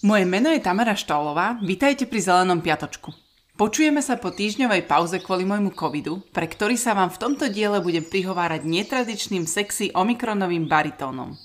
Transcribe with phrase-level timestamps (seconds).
[0.00, 3.12] Moje meno je Tamara Štolová, vítajte pri Zelenom piatočku.
[3.60, 7.84] Počujeme sa po týždňovej pauze kvôli môjmu covidu, pre ktorý sa vám v tomto diele
[7.84, 11.36] budem prihovárať netradičným sexy omikronovým baritónom.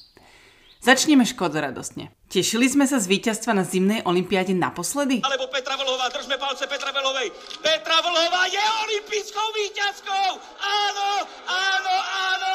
[0.79, 2.15] Začneme škodzo radostne.
[2.31, 5.19] Tešili sme sa z víťazstva na zimnej olympiáde naposledy?
[5.19, 7.35] Alebo Petra Vlhová, držme palce Petra Vlhovej.
[7.59, 10.27] Petra Vlhová je olympijskou víťazkou!
[10.63, 11.09] Áno,
[11.43, 12.54] áno, áno!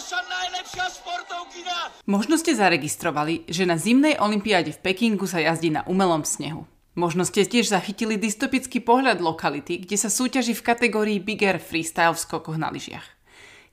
[0.00, 2.08] Naša najlepšia športovkyňa!
[2.08, 6.64] Možno ste zaregistrovali, že na zimnej olympiáde v Pekingu sa jazdí na umelom snehu.
[6.96, 12.16] Možno ste tiež zachytili dystopický pohľad lokality, kde sa súťaží v kategórii Big Air Freestyle
[12.16, 13.04] v skokoch na lyžiach.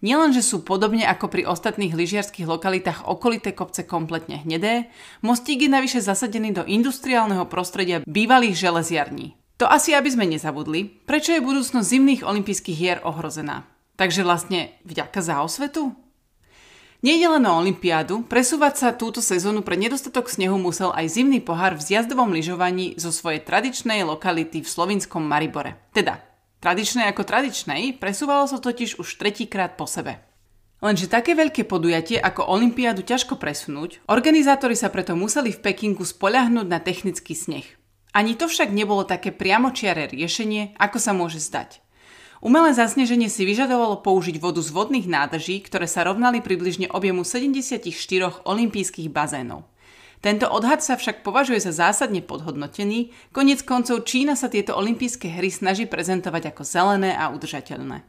[0.03, 4.91] Nielenže sú podobne ako pri ostatných lyžiarských lokalitách okolité kopce kompletne hnedé,
[5.23, 9.39] mostík je navyše zasadený do industriálneho prostredia bývalých železiarní.
[9.63, 13.63] To asi aby sme nezabudli, prečo je budúcnosť zimných olympijských hier ohrozená.
[13.95, 15.95] Takže vlastne vďaka za osvetu?
[16.97, 21.77] Nejde len o Olympiádu, presúvať sa túto sezónu pre nedostatok snehu musel aj zimný pohár
[21.77, 25.77] v zjazdovom lyžovaní zo svojej tradičnej lokality v slovinskom Maribore.
[25.93, 26.25] Teda,
[26.57, 30.25] tradičnej ako tradičnej, presúvalo sa totiž už tretíkrát po sebe.
[30.81, 36.65] Lenže také veľké podujatie ako Olympiádu ťažko presunúť, organizátori sa preto museli v Pekingu spoľahnúť
[36.65, 37.65] na technický sneh.
[38.09, 41.85] Ani to však nebolo také priamočiare riešenie, ako sa môže zdať.
[42.37, 47.81] Umelé zasneženie si vyžadovalo použiť vodu z vodných nádrží, ktoré sa rovnali približne objemu 74
[48.45, 49.65] olympijských bazénov.
[50.21, 55.49] Tento odhad sa však považuje za zásadne podhodnotený, konec koncov Čína sa tieto olympijské hry
[55.49, 58.05] snaží prezentovať ako zelené a udržateľné.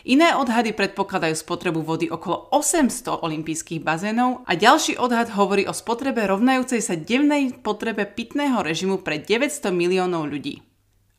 [0.00, 6.24] Iné odhady predpokladajú spotrebu vody okolo 800 olympijských bazénov a ďalší odhad hovorí o spotrebe
[6.24, 10.69] rovnajúcej sa dennej potrebe pitného režimu pre 900 miliónov ľudí.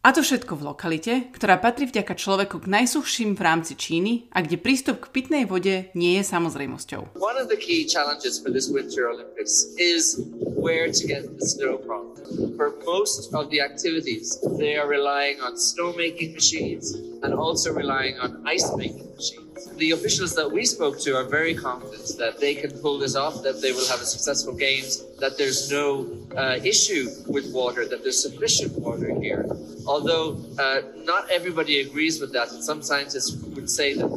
[0.02, 4.42] A to všetko v lokalite, ktorá patrí vďaka človeku k najsuchším v rámci Číny a
[4.42, 7.22] kde prístup k pitnej vode nie je samozrejmosťou.
[7.22, 10.18] One of the key challenges for this Winter Olympics is
[10.58, 12.11] where to get the snow from.
[12.58, 16.94] For most of the activities, they are relying on snowmaking machines
[17.24, 19.68] and also relying on ice making machines.
[19.78, 23.44] The officials that we spoke to are very confident that they can pull this off,
[23.44, 28.02] that they will have a successful games, that there's no uh, issue with water, that
[28.04, 29.46] there's sufficient water here.
[29.86, 34.08] Although uh, not everybody agrees with that, and some scientists would say that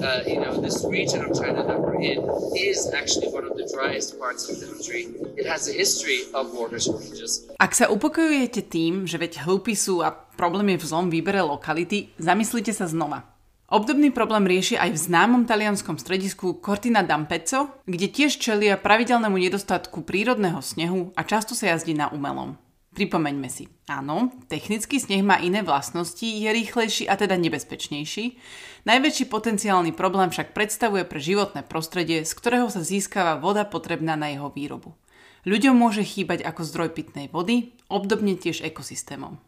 [0.00, 2.24] uh, you know this region of China that we're in
[2.56, 5.12] is actually one of the driest parts of the country.
[5.36, 7.46] It has a history of water shortages.
[7.60, 12.10] Ak sa upokojujete tým, že veď hlupy sú a problém je v zlom výbere lokality,
[12.18, 13.34] zamyslite sa znova.
[13.74, 20.04] Obdobný problém rieši aj v známom talianskom stredisku Cortina d'Ampezzo, kde tiež čelia pravidelnému nedostatku
[20.04, 22.60] prírodného snehu a často sa jazdí na umelom.
[22.94, 28.38] Pripomeňme si, áno, technický sneh má iné vlastnosti, je rýchlejší a teda nebezpečnejší.
[28.86, 34.30] Najväčší potenciálny problém však predstavuje pre životné prostredie, z ktorého sa získava voda potrebná na
[34.30, 34.94] jeho výrobu.
[35.42, 39.42] Ľuďom môže chýbať ako zdroj pitnej vody, obdobne tiež ekosystémom.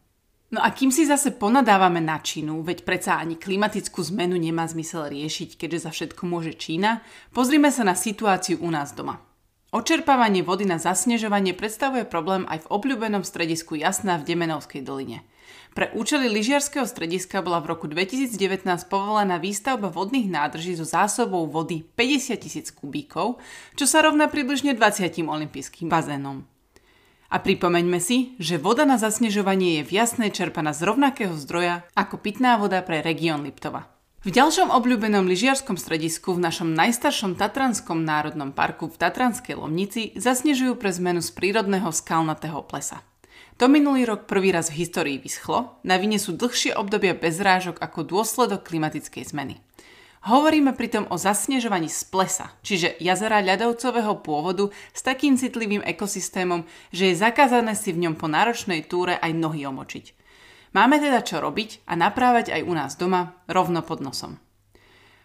[0.51, 5.11] No a kým si zase ponadávame na Čínu, veď predsa ani klimatickú zmenu nemá zmysel
[5.11, 7.03] riešiť, keďže za všetko môže Čína,
[7.35, 9.26] pozrime sa na situáciu u nás doma.
[9.77, 15.21] Očerpávanie vody na zasnežovanie predstavuje problém aj v obľúbenom stredisku Jasná v Demenovskej doline.
[15.77, 21.85] Pre účely lyžiarského strediska bola v roku 2019 povolená výstavba vodných nádrží so zásobou vody
[21.93, 23.37] 50 tisíc kubíkov,
[23.77, 26.49] čo sa rovná približne 20 olympijským bazénom.
[27.29, 32.17] A pripomeňme si, že voda na zasnežovanie je v jasnej čerpaná z rovnakého zdroja ako
[32.17, 33.96] pitná voda pre región Liptova.
[34.27, 40.75] V ďalšom obľúbenom lyžiarskom stredisku v našom najstaršom Tatranskom národnom parku v Tatranskej Lomnici zasnežujú
[40.83, 43.07] pre zmenu z prírodného skalnatého plesa.
[43.63, 47.79] To minulý rok prvý raz v histórii vyschlo, na vine sú dlhšie obdobia bez rážok
[47.79, 49.63] ako dôsledok klimatickej zmeny.
[50.27, 57.15] Hovoríme pritom o zasnežovaní z plesa, čiže jazera ľadovcového pôvodu s takým citlivým ekosystémom, že
[57.15, 60.26] je zakázané si v ňom po náročnej túre aj nohy omočiť.
[60.75, 64.41] Máme teda čo robiť a naprávať aj u nás doma, rovno pod nosom.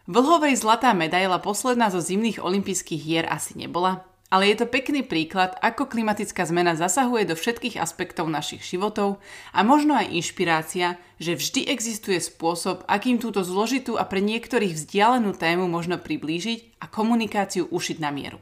[0.10, 5.60] Vlhovej zlatá medaila posledná zo zimných olympijských hier asi nebola, ale je to pekný príklad,
[5.60, 9.20] ako klimatická zmena zasahuje do všetkých aspektov našich životov
[9.52, 15.36] a možno aj inšpirácia, že vždy existuje spôsob, akým túto zložitú a pre niektorých vzdialenú
[15.36, 18.40] tému možno priblížiť a komunikáciu ušiť na mieru.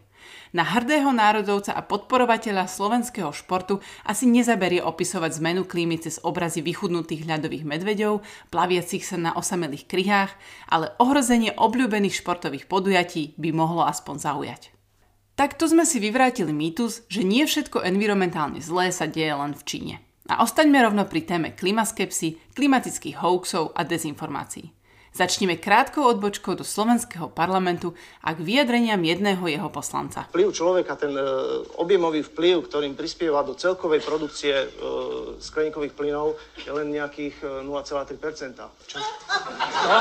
[0.49, 7.29] Na hrdého národovca a podporovateľa slovenského športu asi nezaberie opisovať zmenu klímy cez obrazy vychudnutých
[7.29, 10.33] ľadových medveďov, plaviacich sa na osamelých kryhách,
[10.65, 14.61] ale ohrozenie obľúbených športových podujatí by mohlo aspoň zaujať.
[15.37, 19.95] Takto sme si vyvrátili mýtus, že nie všetko environmentálne zlé sa deje len v Číne.
[20.29, 24.78] A ostaňme rovno pri téme klimaskepsy, klimatických hoaxov a dezinformácií.
[25.09, 30.29] Začneme krátkou odbočkou do slovenského parlamentu a k vyjadreniam jedného jeho poslanca.
[30.29, 31.23] Vplyv človeka, ten e,
[31.81, 34.67] objemový vplyv, ktorým prispieva do celkovej produkcie e,
[35.41, 38.21] skleníkových plynov, je len nejakých e, 0,3
[38.85, 38.97] Čo?
[39.01, 39.97] No,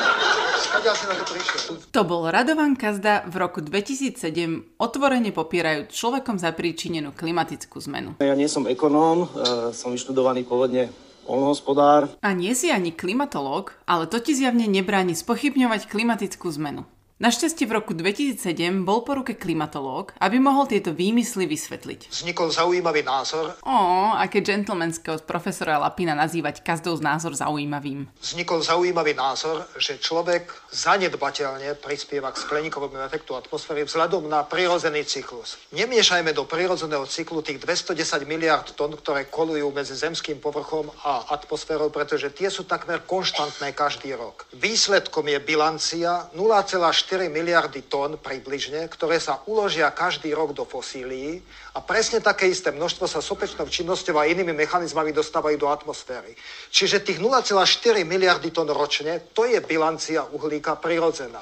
[0.92, 1.60] si na to prišiel?
[1.88, 8.20] To bol Radovan Kazda v roku 2007 otvorene popierajú človekom zapríčinenú klimatickú zmenu.
[8.20, 9.28] Ja nie som ekonóm, e,
[9.72, 10.92] som vyštudovaný pôvodne
[11.28, 12.08] polnohospodár.
[12.24, 16.88] A nie si ani klimatológ, ale to ti zjavne nebráni spochybňovať klimatickú zmenu.
[17.18, 22.14] Našťastie v roku 2007 bol po ruke klimatológ, aby mohol tieto výmysly vysvetliť.
[22.14, 23.58] Vznikol zaujímavý názor.
[23.66, 28.06] Ó, aké gentlemanské od profesora Lapina nazývať každou z názor zaujímavým.
[28.22, 35.58] Vznikol zaujímavý názor, že človek zanedbateľne prispieva k skleníkovému efektu atmosféry vzhľadom na prirodzený cyklus.
[35.74, 37.98] Nemiešajme do prirodzeného cyklu tých 210
[38.30, 44.14] miliard tón, ktoré kolujú medzi zemským povrchom a atmosférou, pretože tie sú takmer konštantné každý
[44.14, 44.46] rok.
[44.54, 51.40] Výsledkom je bilancia 0,4 4 miliardy tón približne, ktoré sa uložia každý rok do fosílií
[51.72, 56.36] a presne také isté množstvo sa sopečnou činnosťou a inými mechanizmami dostávajú do atmosféry.
[56.68, 61.40] Čiže tých 0,4 miliardy tón ročne, to je bilancia uhlíka prirodzená.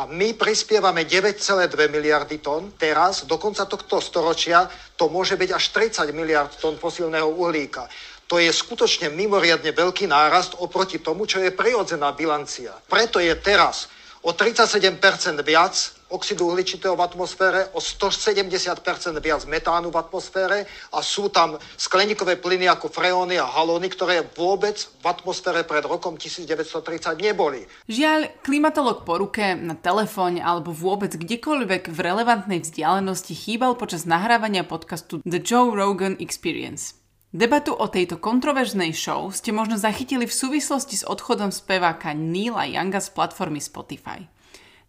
[0.00, 2.72] A my prispievame 9,2 miliardy tón.
[2.80, 4.64] Teraz, do konca tohto storočia,
[4.96, 5.64] to môže byť až
[6.08, 7.84] 30 miliard tón fosílneho uhlíka.
[8.32, 12.72] To je skutočne mimoriadne veľký nárast oproti tomu, čo je prirodzená bilancia.
[12.88, 15.74] Preto je teraz o 37% viac
[16.12, 22.68] oxidu uhličitého v atmosfére, o 170% viac metánu v atmosfére a sú tam skleníkové plyny
[22.68, 27.64] ako freóny a halóny, ktoré vôbec v atmosfére pred rokom 1930 neboli.
[27.88, 34.68] Žiaľ, klimatolog po ruke, na telefóne alebo vôbec kdekoľvek v relevantnej vzdialenosti chýbal počas nahrávania
[34.68, 37.01] podcastu The Joe Rogan Experience.
[37.32, 43.00] Debatu o tejto kontroverznej show ste možno zachytili v súvislosti s odchodom speváka Neila Younga
[43.00, 44.28] z platformy Spotify.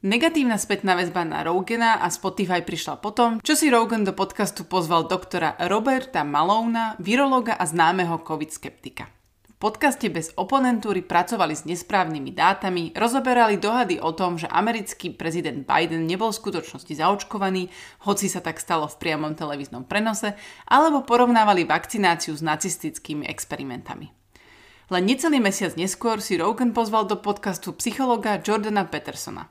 [0.04, 5.08] Negatívna spätná väzba na Rogana a Spotify prišla potom, čo si Rogan do podcastu pozval
[5.08, 9.23] doktora Roberta Malona, virológa a známeho covid skeptika
[9.64, 16.04] podcaste bez oponentúry pracovali s nesprávnymi dátami, rozoberali dohady o tom, že americký prezident Biden
[16.04, 17.72] nebol v skutočnosti zaočkovaný,
[18.04, 20.36] hoci sa tak stalo v priamom televíznom prenose,
[20.68, 24.12] alebo porovnávali vakcináciu s nacistickými experimentami.
[24.92, 29.48] Len necelý mesiac neskôr si Rogan pozval do podcastu psychologa Jordana Petersona.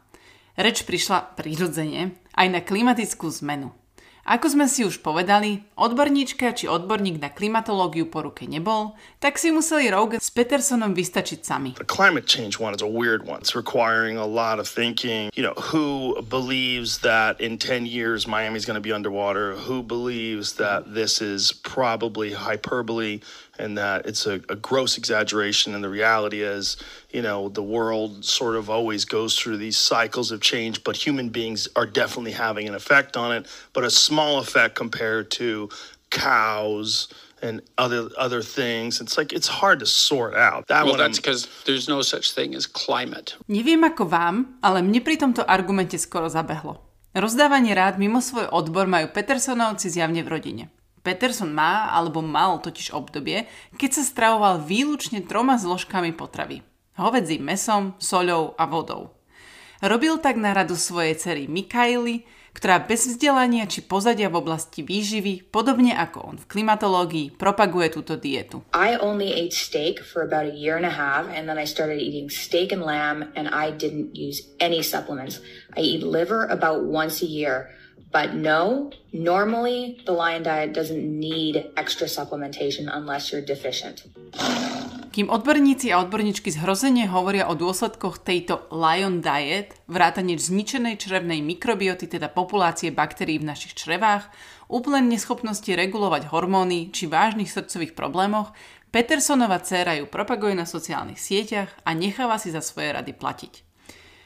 [0.61, 3.73] Reč prišla prirodzene aj na klimatickú zmenu–
[4.23, 9.51] ako sme si už povedali, odborníčka či odborník na klimatológiu po ruke nebol, tak si
[9.51, 11.75] museli Rogan s Petersonom vystačiť sami.
[11.75, 13.43] The climate change one is a weird one.
[13.43, 15.35] It's requiring a lot of thinking.
[15.35, 19.59] You know, who believes that in 10 years Miami's going to be underwater?
[19.67, 23.27] Who believes that this is probably hyperbole?
[23.63, 25.75] And that it's a, a, gross exaggeration.
[25.75, 26.77] And the reality is,
[27.15, 31.31] you know, the world sort of always goes through these cycles of change, but human
[31.31, 35.71] beings are definitely having an effect on it, but a small effect compared to
[36.11, 37.07] cows
[37.41, 39.01] and other other things.
[39.01, 40.67] It's like it's hard to sort out.
[40.67, 43.39] That well, that's because there's no such thing as climate.
[43.47, 46.83] Neviem ako vám, ale mne pri tomto argumente skoro zabehlo.
[47.13, 50.65] Rozdávanie rád mimo svoj odbor majú Petersonovci zjavne v rodine.
[51.03, 56.63] Peterson má alebo mal totiž obdobie, keď sa stravoval výlučne troma zložkami potravy.
[56.95, 59.19] Hovedzím mesom, soľou a vodou.
[59.83, 62.23] Robil tak na radu svojej cery Mikaily,
[62.53, 68.15] ktorá bez vzdelania či pozadia v oblasti výživy, podobne ako on v klimatológii, propaguje túto
[68.21, 68.63] dietu.
[68.77, 71.99] I only ate steak for about a year and a half and then I started
[71.99, 75.41] eating steak and lamb and I didn't use any supplements.
[75.75, 77.73] I eat liver about once a year.
[78.13, 84.05] But no, normally the lion diet doesn't need extra supplementation unless you're deficient.
[85.13, 92.09] Kým odborníci a odborníčky zhrozenie hovoria o dôsledkoch tejto lion diet, vrátane zničenej črevnej mikrobioty,
[92.09, 94.29] teda populácie baktérií v našich črevách,
[94.73, 98.57] úplne neschopnosti regulovať hormóny či vážnych srdcových problémoch,
[98.93, 103.72] Petersonova dcéra ju propaguje na sociálnych sieťach a necháva si za svoje rady platiť.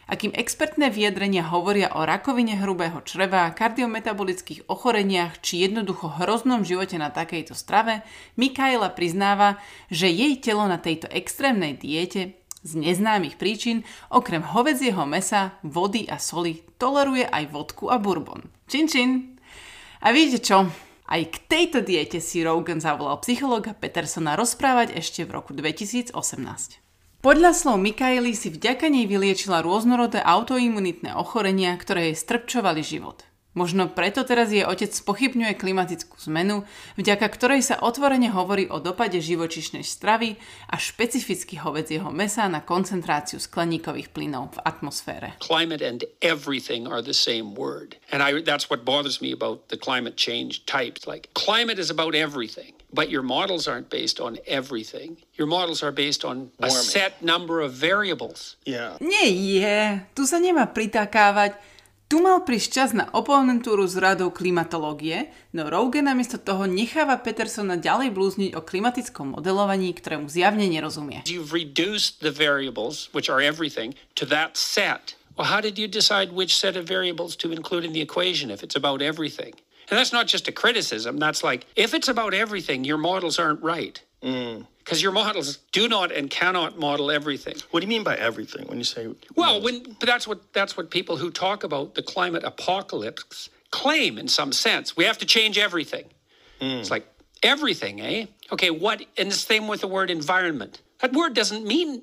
[0.07, 7.11] A expertné vyjadrenia hovoria o rakovine hrubého čreva, kardiometabolických ochoreniach či jednoducho hroznom živote na
[7.11, 8.07] takejto strave,
[8.39, 9.59] Mikaela priznáva,
[9.91, 16.23] že jej telo na tejto extrémnej diete z neznámych príčin okrem hovedzieho mesa, vody a
[16.23, 18.47] soli toleruje aj vodku a bourbon.
[18.71, 19.11] Čin čin!
[20.07, 20.71] A viete čo?
[21.07, 26.86] Aj k tejto diete si Rogan zavolal psychologa Petersona rozprávať ešte v roku 2018.
[27.26, 33.26] Podľa slov Mikaely si vďaka nej vyliečila rôznorodé autoimunitné ochorenia, ktoré jej strpčovali život.
[33.57, 36.69] Možno preto teraz jej otec spochybňuje klimatickú zmenu,
[37.01, 40.37] vďaka ktorej sa otvorene hovorí o dopade živočišnej stravy
[40.69, 45.41] a špecificky hovedzieho mesa na koncentráciu skleníkových plynov v atmosfére.
[45.41, 47.97] Climate and everything are the same word.
[48.13, 51.09] And I, that's what bothers me about the climate change types.
[51.09, 55.17] Like, climate is about everything, but your models aren't based on everything.
[55.41, 58.61] Your models are based on a set number of variables.
[58.69, 59.01] Yeah.
[59.01, 61.57] Nie je, tu sa nemá pritakávať.
[62.07, 67.75] Tu mal prísť čas na oponentúru s radou klimatológie, no Rogan namiesto toho necháva Petersona
[67.75, 71.27] ďalej blúzniť o klimatickom modelovaní, ktorému zjavne nerozumie.
[71.27, 75.19] You've reduced the variables, which are everything, to that set.
[75.35, 78.63] Well, how did you decide which set of variables to include in the equation if
[78.63, 79.59] it's about everything?
[79.91, 81.19] And that's not just a criticism.
[81.19, 83.99] That's like, if it's about everything, your models aren't right.
[84.87, 87.57] Because your models do not and cannot model everything.
[87.73, 89.09] What do you mean by everything when you say?
[89.35, 94.16] Well, when but that's what that's what people who talk about the climate apocalypse claim
[94.16, 94.97] in some sense.
[94.97, 96.05] We have to change everything.
[96.61, 97.05] It's like
[97.43, 98.26] everything, eh?
[98.52, 100.81] Okay, what and the same with the word environment.
[101.00, 102.02] That word doesn't mean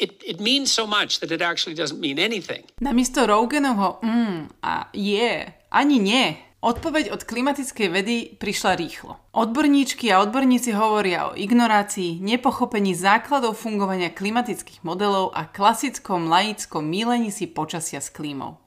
[0.00, 2.64] it, it means so much that it actually doesn't mean anything.
[2.80, 6.38] Namiesto Roganovho mm a je, yeah, ani nie.
[6.58, 9.14] Odpoveď od klimatickej vedy prišla rýchlo.
[9.30, 17.30] Odborníčky a odborníci hovoria o ignorácii, nepochopení základov fungovania klimatických modelov a klasickom laickom mílení
[17.30, 18.58] si počasia s klímou.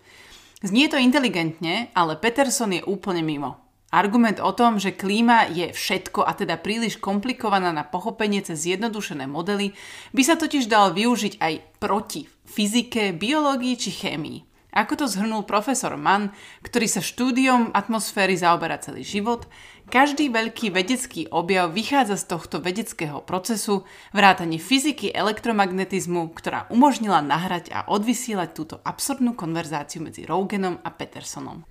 [0.64, 3.60] Znie to inteligentne, ale Peterson je úplne mimo.
[3.92, 9.28] Argument o tom, že klíma je všetko a teda príliš komplikovaná na pochopenie cez zjednodušené
[9.28, 9.76] modely,
[10.16, 14.51] by sa totiž dal využiť aj proti fyzike, biológii či chémii.
[14.72, 16.32] Ako to zhrnul profesor Mann,
[16.64, 19.52] ktorý sa štúdiom atmosféry zaoberá celý život,
[19.92, 23.84] každý veľký vedecký objav vychádza z tohto vedeckého procesu,
[24.16, 31.68] vrátane fyziky elektromagnetizmu, ktorá umožnila nahrať a odvysielať túto absurdnú konverzáciu medzi Roganom a Petersonom.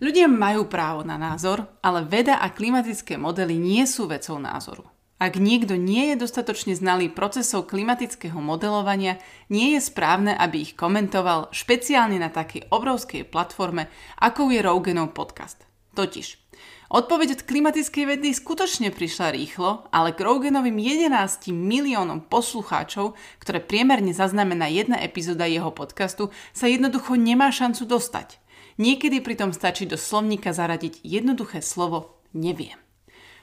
[0.00, 4.88] Ľudia majú právo na názor, ale veda a klimatické modely nie sú vecou názoru.
[5.20, 9.20] Ak niekto nie je dostatočne znalý procesov klimatického modelovania,
[9.52, 15.60] nie je správne, aby ich komentoval špeciálne na takej obrovskej platforme, ako je Roganov podcast.
[15.92, 16.40] Totiž,
[16.88, 23.12] odpoveď od klimatickej vedy skutočne prišla rýchlo, ale k Roganovým 11 miliónom poslucháčov,
[23.44, 28.40] ktoré priemerne zaznamená jedna epizóda jeho podcastu, sa jednoducho nemá šancu dostať.
[28.80, 32.79] Niekedy pritom stačí do slovníka zaradiť jednoduché slovo neviem.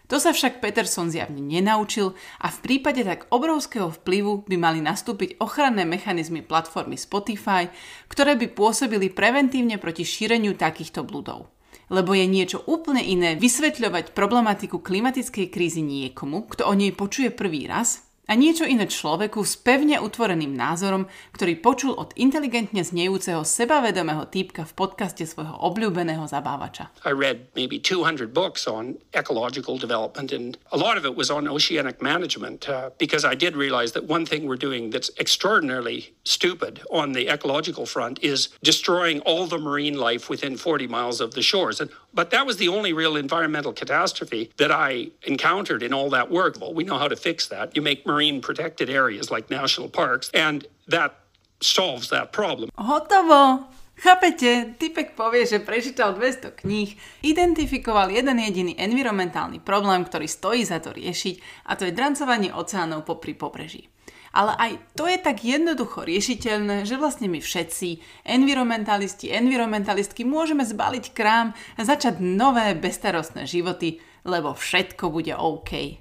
[0.07, 5.35] To sa však Peterson zjavne nenaučil a v prípade tak obrovského vplyvu by mali nastúpiť
[5.43, 7.67] ochranné mechanizmy platformy Spotify,
[8.07, 11.51] ktoré by pôsobili preventívne proti šíreniu takýchto bludov.
[11.91, 17.67] Lebo je niečo úplne iné vysvetľovať problematiku klimatickej krízy niekomu, kto o nej počuje prvý
[17.67, 24.27] raz, a niečo iné človeku s pevne utvoreným názorom, ktorý počul od inteligentne znejúceho sebavedomého
[24.27, 26.91] týpka v podcaste svojho obľúbeného zabávača.
[27.07, 31.47] I read maybe 200 books on ecological development, and a lot of it was on
[31.47, 36.83] oceanic management uh, because I did realize that one thing we're doing that's extraordinarily stupid
[36.91, 41.41] on the ecological front is destroying all the marine life within 40 miles of the
[41.41, 41.79] shores.
[41.79, 46.29] And, but that was the only real environmental catastrophe that I encountered in all that
[46.29, 46.59] work.
[46.59, 47.75] Well, we know how to fix that.
[47.75, 48.05] You make
[48.41, 51.13] protected areas like national parks, and that
[51.61, 52.69] solves that problem.
[52.77, 53.67] Hotovo!
[53.97, 54.77] Chápete?
[54.77, 56.93] Typek povie, že prečítal 200 kníh,
[57.25, 63.09] identifikoval jeden jediný environmentálny problém, ktorý stojí za to riešiť a to je drancovanie oceánov
[63.09, 63.89] popri pobreží.
[64.37, 71.17] Ale aj to je tak jednoducho riešiteľné, že vlastne my všetci, environmentalisti, environmentalistky, môžeme zbaliť
[71.17, 73.97] krám a začať nové bestarostné životy,
[74.29, 75.97] lebo všetko bude OK.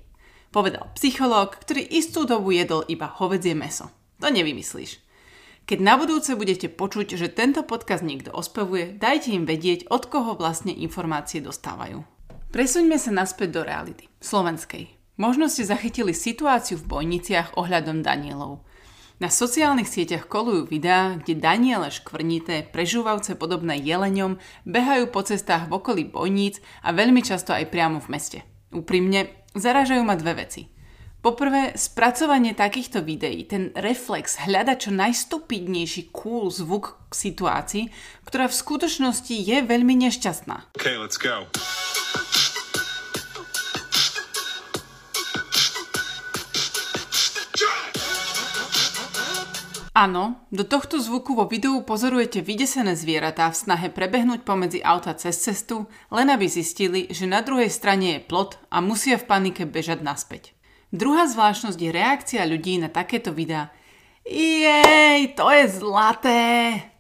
[0.57, 3.93] Povedal psychológ, ktorý istú dobu jedol iba hovedzie meso.
[4.25, 5.05] To nevymyslíš.
[5.69, 10.33] Keď na budúce budete počuť, že tento podcast niekto ospevuje, dajte im vedieť, od koho
[10.33, 12.01] vlastne informácie dostávajú.
[12.57, 14.89] Presuňme sa naspäť do reality, slovenskej.
[15.21, 18.65] Možno ste zachytili situáciu v bojniciach ohľadom Danielov.
[19.21, 25.77] Na sociálnych sieťach kolujú videá, kde Daniele škvrnité, prežúvavce podobné jeleňom, behajú po cestách v
[25.77, 28.41] okolí bojníc a veľmi často aj priamo v meste.
[28.73, 30.63] Úprimne, zaražajú ma dve veci.
[31.25, 37.85] Poprvé, spracovanie takýchto videí, ten reflex hľada čo najstupidnejší cool zvuk k situácii,
[38.23, 40.79] ktorá v skutočnosti je veľmi nešťastná.
[40.79, 41.51] Okay, let's go.
[49.97, 55.41] Áno, do tohto zvuku vo videu pozorujete vydesené zvieratá v snahe prebehnúť pomedzi auta cez
[55.41, 60.05] cestu, len aby zistili, že na druhej strane je plot a musia v panike bežať
[60.05, 60.53] naspäť.
[60.93, 63.73] Druhá zvláštnosť je reakcia ľudí na takéto videá.
[64.29, 66.45] Jej, to je zlaté!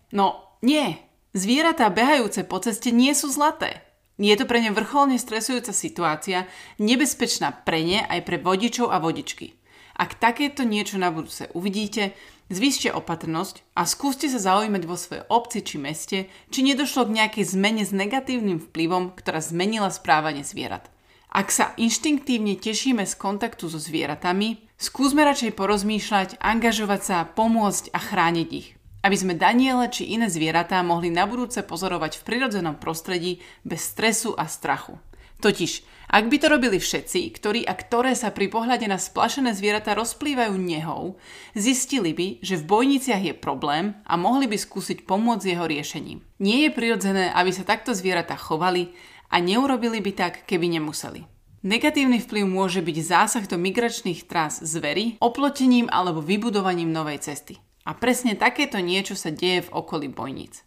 [0.08, 0.96] No, nie.
[1.36, 3.84] Zvieratá behajúce po ceste nie sú zlaté.
[4.16, 6.48] Je to pre ne vrcholne stresujúca situácia,
[6.80, 9.52] nebezpečná pre ne aj pre vodičov a vodičky.
[9.96, 12.12] Ak takéto niečo na budúce uvidíte,
[12.50, 16.18] zvýšte opatrnosť a skúste sa zaujímať vo svojej obci či meste,
[16.50, 20.90] či nedošlo k nejakej zmene s negatívnym vplyvom, ktorá zmenila správanie zvierat.
[21.30, 27.98] Ak sa inštinktívne tešíme z kontaktu so zvieratami, skúsme radšej porozmýšľať, angažovať sa, pomôcť a
[28.00, 28.76] chrániť ich
[29.06, 34.34] aby sme Daniele či iné zvieratá mohli na budúce pozorovať v prirodzenom prostredí bez stresu
[34.34, 34.98] a strachu.
[35.36, 39.92] Totiž, ak by to robili všetci, ktorí a ktoré sa pri pohľade na splašené zvieratá
[39.98, 41.18] rozplývajú nehou,
[41.52, 46.22] zistili by, že v bojniciach je problém a mohli by skúsiť pomôcť jeho riešením.
[46.38, 48.94] Nie je prirodzené, aby sa takto zvieratá chovali
[49.28, 51.26] a neurobili by tak, keby nemuseli.
[51.66, 57.58] Negatívny vplyv môže byť zásah do migračných trás zvery, oplotením alebo vybudovaním novej cesty.
[57.82, 60.65] A presne takéto niečo sa deje v okolí bojníc.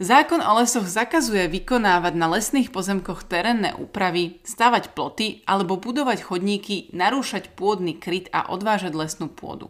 [0.00, 6.88] Zákon o lesoch zakazuje vykonávať na lesných pozemkoch terénne úpravy, stavať ploty alebo budovať chodníky,
[6.96, 9.68] narúšať pôdny kryt a odvážať lesnú pôdu.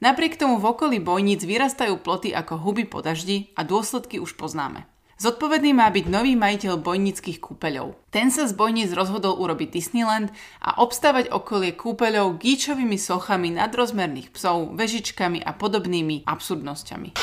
[0.00, 4.88] Napriek tomu v okolí bojníc vyrastajú ploty ako huby po daždi a dôsledky už poznáme.
[5.20, 7.92] Zodpovedný má byť nový majiteľ bojnických kúpeľov.
[8.08, 10.32] Ten sa z bojníc rozhodol urobiť Disneyland
[10.64, 17.20] a obstávať okolie kúpeľov gíčovými sochami nadrozmerných psov, vežičkami a podobnými absurdnosťami.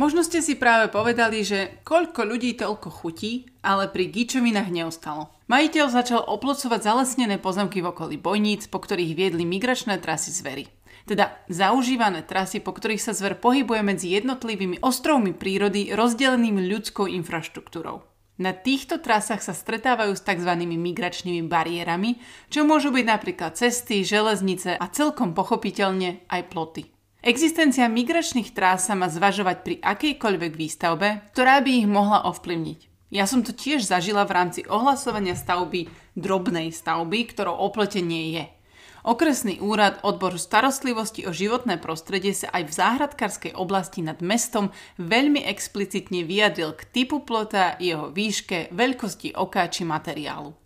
[0.00, 5.28] Možno ste si práve povedali, že koľko ľudí toľko chutí, ale pri gíčovinách neostalo.
[5.52, 10.64] Majiteľ začal oplocovať zalesnené pozemky v okolí bojníc, po ktorých viedli migračné trasy zvery
[11.08, 18.06] teda zaužívané trasy, po ktorých sa zver pohybuje medzi jednotlivými ostrovmi prírody rozdelenými ľudskou infraštruktúrou.
[18.38, 20.52] Na týchto trasách sa stretávajú s tzv.
[20.54, 26.88] migračnými bariérami, čo môžu byť napríklad cesty, železnice a celkom pochopiteľne aj ploty.
[27.20, 33.12] Existencia migračných trás sa má zvažovať pri akejkoľvek výstavbe, ktorá by ich mohla ovplyvniť.
[33.12, 38.44] Ja som to tiež zažila v rámci ohlasovania stavby drobnej stavby, ktorou opletenie je–
[39.00, 45.40] Okresný úrad odbor starostlivosti o životné prostredie sa aj v záhradkárskej oblasti nad mestom veľmi
[45.48, 50.59] explicitne vyjadril k typu plota, jeho výške, veľkosti oka či materiálu.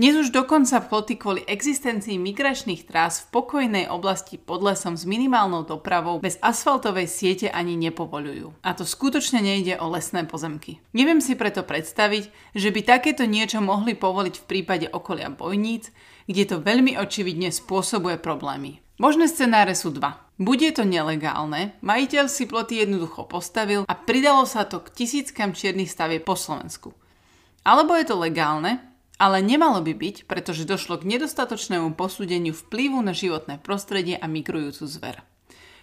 [0.00, 5.68] Dnes už dokonca ploty kvôli existencii migračných trás v pokojnej oblasti pod lesom s minimálnou
[5.68, 8.56] dopravou bez asfaltovej siete ani nepovolujú.
[8.64, 10.80] A to skutočne nejde o lesné pozemky.
[10.96, 15.92] Neviem si preto predstaviť, že by takéto niečo mohli povoliť v prípade okolia bojníc,
[16.24, 18.80] kde to veľmi očividne spôsobuje problémy.
[18.96, 20.24] Možné scenáre sú dva.
[20.40, 25.52] Buď je to nelegálne, majiteľ si ploty jednoducho postavil a pridalo sa to k tisíckam
[25.52, 26.96] čiernych stavie po Slovensku.
[27.60, 28.91] Alebo je to legálne,
[29.22, 34.82] ale nemalo by byť, pretože došlo k nedostatočnému posúdeniu vplyvu na životné prostredie a migrujúcu
[34.90, 35.22] zver.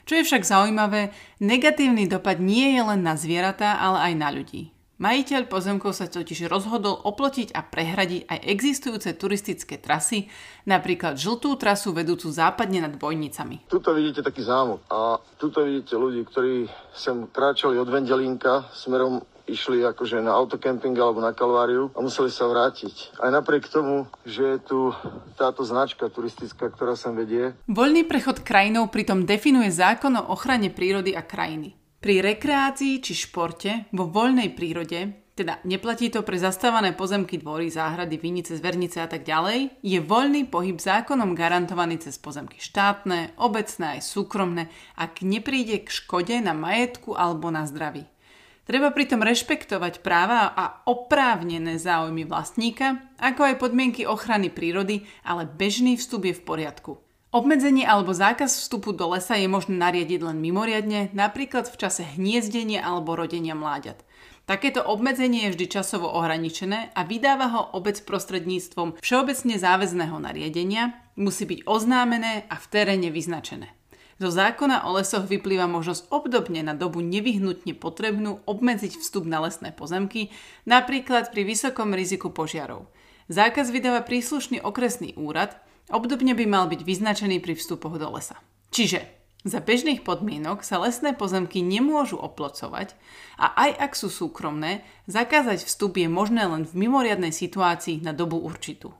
[0.03, 4.75] Čo je však zaujímavé, negatívny dopad nie je len na zvieratá, ale aj na ľudí.
[4.99, 10.27] Majiteľ pozemkov sa totiž rozhodol oplotiť a prehradiť aj existujúce turistické trasy,
[10.67, 13.63] napríklad žltú trasu vedúcu západne nad Bojnicami.
[13.71, 19.81] Tuto vidíte taký zámok a tuto vidíte ľudí, ktorí sem kráčali od Vendelínka smerom išli
[19.81, 23.17] akože na autokemping alebo na Kalváriu a museli sa vrátiť.
[23.17, 24.79] Aj napriek tomu, že je tu
[25.35, 27.57] táto značka turistická, ktorá sem vedie.
[27.65, 31.73] Voľný prechod krajinou pritom definuje zákon o ochrane prírody a krajiny.
[31.99, 38.19] Pri rekreácii či športe vo voľnej prírode, teda neplatí to pre zastávané pozemky dvory, záhrady,
[38.19, 44.01] vinice, zvernice a tak ďalej, je voľný pohyb zákonom garantovaný cez pozemky štátne, obecné aj
[44.03, 44.67] súkromné,
[44.99, 48.03] ak nepríde k škode na majetku alebo na zdraví.
[48.69, 55.97] Treba pritom rešpektovať práva a oprávnené záujmy vlastníka, ako aj podmienky ochrany prírody, ale bežný
[55.97, 57.01] vstup je v poriadku.
[57.33, 62.85] Obmedzenie alebo zákaz vstupu do lesa je možné nariadiť len mimoriadne, napríklad v čase hniezdenia
[62.85, 64.05] alebo rodenia mláďat.
[64.45, 71.49] Takéto obmedzenie je vždy časovo ohraničené a vydáva ho obec prostredníctvom všeobecne záväzného nariadenia, musí
[71.49, 73.78] byť oznámené a v teréne vyznačené.
[74.19, 79.71] Zo zákona o lesoch vyplýva možnosť obdobne na dobu nevyhnutne potrebnú obmedziť vstup na lesné
[79.71, 80.29] pozemky,
[80.67, 82.91] napríklad pri vysokom riziku požiarov.
[83.31, 85.55] Zákaz vydáva príslušný okresný úrad,
[85.89, 88.37] Obdobne by mal byť vyznačený pri vstupoch do lesa.
[88.69, 89.09] Čiže
[89.41, 92.93] za bežných podmienok sa lesné pozemky nemôžu oplocovať
[93.41, 98.37] a aj ak sú súkromné, zakázať vstup je možné len v mimoriadnej situácii na dobu
[98.37, 98.93] určitú.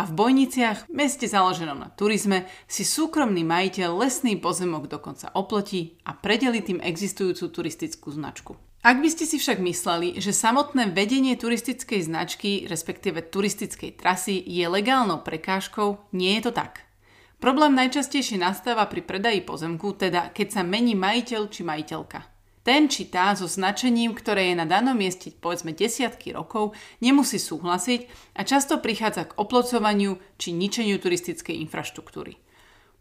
[0.00, 6.16] A v Bojniciach, meste založenom na turizme, si súkromný majiteľ lesný pozemok dokonca oplotí a
[6.16, 8.56] predeli tým existujúcu turistickú značku.
[8.80, 14.64] Ak by ste si však mysleli, že samotné vedenie turistickej značky, respektíve turistickej trasy, je
[14.64, 16.88] legálnou prekážkou, nie je to tak.
[17.36, 22.24] Problém najčastejšie nastáva pri predaji pozemku, teda keď sa mení majiteľ či majiteľka.
[22.70, 26.70] Ten či tá so značením, ktoré je na danom mieste povedzme desiatky rokov,
[27.02, 28.06] nemusí súhlasiť
[28.38, 32.38] a často prichádza k oplocovaniu či ničeniu turistickej infraštruktúry.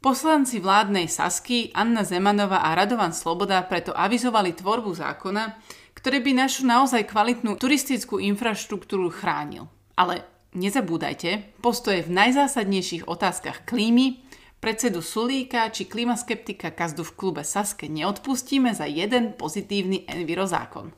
[0.01, 5.61] Poslanci vládnej Sasky, Anna Zemanova a Radovan Sloboda preto avizovali tvorbu zákona,
[5.93, 9.69] ktorý by našu naozaj kvalitnú turistickú infraštruktúru chránil.
[9.93, 10.25] Ale
[10.57, 14.17] nezabúdajte, postoje v najzásadnejších otázkach klímy,
[14.59, 20.91] predsedu Sulíka či klimaskeptika Kazdu v klube Saske neodpustíme za jeden pozitívny enviro zákon.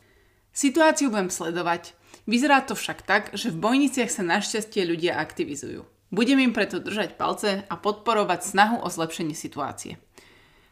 [0.52, 1.96] Situáciu budem sledovať.
[2.28, 5.88] Vyzerá to však tak, že v bojniciach sa našťastie ľudia aktivizujú.
[6.12, 9.96] Budem im preto držať palce a podporovať snahu o zlepšenie situácie.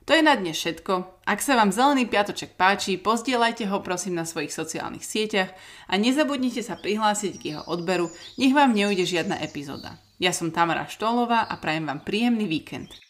[0.04, 1.22] To je na dnes všetko.
[1.24, 5.54] Ak sa vám Zelený piatoček páči, pozdielajte ho prosím na svojich sociálnych sieťach
[5.86, 8.10] a nezabudnite sa prihlásiť k jeho odberu,
[8.42, 10.02] nech vám neujde žiadna epizóda.
[10.20, 13.09] Ja som Tamara Štolová a prajem vám príjemný víkend.